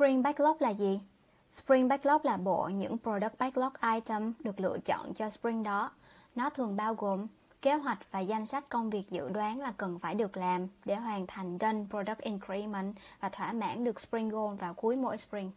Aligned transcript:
Spring 0.00 0.22
Backlog 0.22 0.56
là 0.60 0.70
gì? 0.70 1.00
Spring 1.50 1.88
Backlog 1.88 2.20
là 2.24 2.36
bộ 2.36 2.68
những 2.68 2.98
product 2.98 3.38
backlog 3.38 3.72
item 3.94 4.32
được 4.38 4.60
lựa 4.60 4.78
chọn 4.84 5.14
cho 5.14 5.30
Spring 5.30 5.62
đó. 5.62 5.90
Nó 6.34 6.50
thường 6.50 6.76
bao 6.76 6.94
gồm 6.94 7.26
kế 7.62 7.74
hoạch 7.74 7.98
và 8.10 8.18
danh 8.20 8.46
sách 8.46 8.68
công 8.68 8.90
việc 8.90 9.10
dự 9.10 9.28
đoán 9.28 9.60
là 9.60 9.72
cần 9.76 9.98
phải 9.98 10.14
được 10.14 10.36
làm 10.36 10.66
để 10.84 10.96
hoàn 10.96 11.26
thành 11.26 11.58
done 11.60 11.84
product 11.90 12.18
increment 12.18 12.94
và 13.20 13.28
thỏa 13.28 13.52
mãn 13.52 13.84
được 13.84 14.00
Spring 14.00 14.28
Goal 14.28 14.56
vào 14.56 14.74
cuối 14.74 14.96
mỗi 14.96 15.18
Spring. 15.18 15.50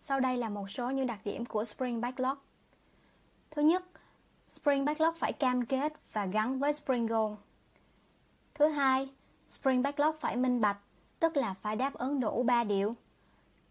Sau 0.00 0.20
đây 0.20 0.36
là 0.36 0.48
một 0.48 0.70
số 0.70 0.90
những 0.90 1.06
đặc 1.06 1.20
điểm 1.24 1.44
của 1.44 1.64
Spring 1.64 2.00
Backlog. 2.00 2.38
Thứ 3.50 3.62
nhất, 3.62 3.84
Spring 4.48 4.84
Backlog 4.84 5.14
phải 5.14 5.32
cam 5.32 5.66
kết 5.66 5.92
và 6.12 6.26
gắn 6.26 6.58
với 6.58 6.72
Spring 6.72 7.06
Goal. 7.06 7.32
Thứ 8.54 8.68
hai, 8.68 9.08
Spring 9.48 9.82
Backlog 9.82 10.16
phải 10.20 10.36
minh 10.36 10.60
bạch, 10.60 10.78
tức 11.20 11.36
là 11.36 11.54
phải 11.54 11.76
đáp 11.76 11.94
ứng 11.94 12.20
đủ 12.20 12.42
3 12.42 12.64
điều. 12.64 12.96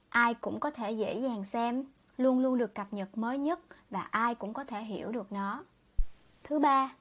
Ai 0.10 0.34
cũng 0.34 0.60
có 0.60 0.72
thể 0.72 0.92
dễ 0.92 1.14
dàng 1.14 1.46
xem, 1.46 1.84
luôn 2.18 2.40
luôn 2.40 2.58
được 2.58 2.76
cập 2.76 2.94
nhật 2.94 3.18
mới 3.18 3.38
nhất 3.38 3.60
và 3.90 4.02
ai 4.02 4.36
cũng 4.36 4.54
có 4.54 4.64
thể 4.64 4.84
hiểu 4.84 5.12
được 5.12 5.32
nó. 5.32 5.64
Thứ 6.44 6.60
ba, 6.60 6.92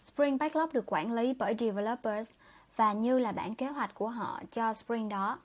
Spring 0.00 0.38
Backlog 0.38 0.72
được 0.72 0.92
quản 0.92 1.12
lý 1.12 1.34
bởi 1.34 1.56
developers 1.58 2.30
và 2.76 2.92
như 2.92 3.18
là 3.18 3.32
bản 3.32 3.54
kế 3.54 3.66
hoạch 3.66 3.94
của 3.94 4.08
họ 4.08 4.40
cho 4.52 4.74
Spring 4.74 5.08
đó. 5.08 5.38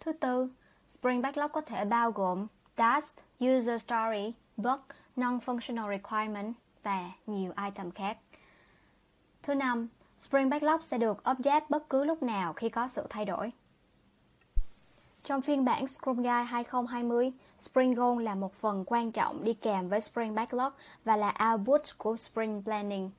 Thứ 0.00 0.12
tư, 0.12 0.48
Spring 0.88 1.22
Backlog 1.22 1.52
có 1.52 1.60
thể 1.60 1.84
bao 1.84 2.10
gồm 2.10 2.46
task, 2.74 3.18
user 3.44 3.82
story, 3.82 4.32
bug, 4.56 4.80
non-functional 5.16 5.98
requirement 5.98 6.54
và 6.82 7.10
nhiều 7.26 7.52
item 7.64 7.90
khác. 7.90 8.18
Thứ 9.42 9.54
năm, 9.54 9.88
Spring 10.20 10.50
Backlog 10.50 10.82
sẽ 10.82 10.98
được 10.98 11.22
update 11.30 11.66
bất 11.68 11.88
cứ 11.88 12.04
lúc 12.04 12.22
nào 12.22 12.52
khi 12.52 12.68
có 12.68 12.88
sự 12.88 13.06
thay 13.10 13.24
đổi. 13.24 13.52
Trong 15.24 15.42
phiên 15.42 15.64
bản 15.64 15.86
Scrum 15.86 16.16
Guide 16.16 16.44
2020, 16.44 17.32
Spring 17.58 17.90
Goal 17.90 18.22
là 18.22 18.34
một 18.34 18.54
phần 18.54 18.84
quan 18.86 19.12
trọng 19.12 19.44
đi 19.44 19.54
kèm 19.54 19.88
với 19.88 20.00
Spring 20.00 20.34
Backlog 20.34 20.72
và 21.04 21.16
là 21.16 21.34
output 21.52 21.80
của 21.98 22.16
Spring 22.16 22.62
Planning. 22.64 23.10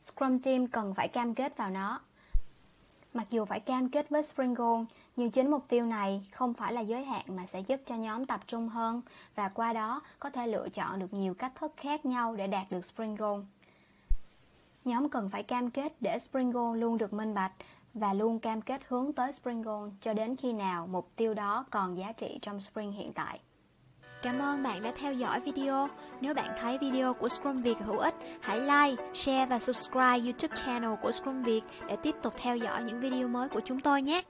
Scrum 0.00 0.38
Team 0.38 0.66
cần 0.66 0.94
phải 0.94 1.08
cam 1.08 1.34
kết 1.34 1.56
vào 1.56 1.70
nó. 1.70 2.00
Mặc 3.14 3.26
dù 3.30 3.44
phải 3.44 3.60
cam 3.60 3.88
kết 3.88 4.10
với 4.10 4.22
Spring 4.22 4.54
Goal, 4.54 4.84
nhưng 5.16 5.30
chính 5.30 5.50
mục 5.50 5.64
tiêu 5.68 5.86
này 5.86 6.26
không 6.32 6.54
phải 6.54 6.72
là 6.72 6.80
giới 6.80 7.04
hạn 7.04 7.24
mà 7.28 7.46
sẽ 7.46 7.60
giúp 7.60 7.80
cho 7.86 7.94
nhóm 7.94 8.26
tập 8.26 8.40
trung 8.46 8.68
hơn 8.68 9.02
và 9.34 9.48
qua 9.48 9.72
đó 9.72 10.02
có 10.18 10.30
thể 10.30 10.46
lựa 10.46 10.68
chọn 10.68 10.98
được 10.98 11.14
nhiều 11.14 11.34
cách 11.34 11.52
thức 11.54 11.72
khác 11.76 12.06
nhau 12.06 12.36
để 12.36 12.46
đạt 12.46 12.70
được 12.70 12.84
Spring 12.84 13.16
Goal. 13.16 13.40
Nhóm 14.88 15.08
cần 15.08 15.28
phải 15.28 15.42
cam 15.42 15.70
kết 15.70 15.92
để 16.00 16.18
Spring 16.18 16.50
Goal 16.50 16.78
luôn 16.78 16.98
được 16.98 17.12
minh 17.12 17.34
bạch 17.34 17.52
và 17.94 18.12
luôn 18.14 18.38
cam 18.38 18.62
kết 18.62 18.80
hướng 18.88 19.12
tới 19.12 19.32
Spring 19.32 19.62
Goal 19.62 19.88
cho 20.00 20.14
đến 20.14 20.36
khi 20.36 20.52
nào 20.52 20.86
mục 20.86 21.10
tiêu 21.16 21.34
đó 21.34 21.64
còn 21.70 21.98
giá 21.98 22.12
trị 22.12 22.38
trong 22.42 22.60
Spring 22.60 22.92
hiện 22.92 23.12
tại. 23.12 23.40
Cảm 24.22 24.38
ơn 24.38 24.62
bạn 24.62 24.82
đã 24.82 24.92
theo 24.98 25.12
dõi 25.12 25.40
video. 25.40 25.88
Nếu 26.20 26.34
bạn 26.34 26.56
thấy 26.60 26.78
video 26.78 27.14
của 27.14 27.28
Scrum 27.28 27.56
Việt 27.56 27.78
hữu 27.78 27.98
ích, 27.98 28.14
hãy 28.40 28.60
like, 28.60 29.02
share 29.14 29.46
và 29.46 29.58
subscribe 29.58 30.18
YouTube 30.18 30.56
channel 30.64 30.94
của 31.02 31.10
Scrum 31.10 31.42
Việt 31.42 31.62
để 31.88 31.96
tiếp 31.96 32.14
tục 32.22 32.34
theo 32.36 32.56
dõi 32.56 32.82
những 32.82 33.00
video 33.00 33.28
mới 33.28 33.48
của 33.48 33.60
chúng 33.64 33.80
tôi 33.80 34.02
nhé. 34.02 34.22